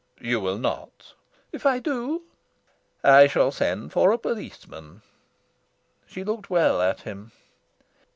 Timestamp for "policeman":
4.17-5.03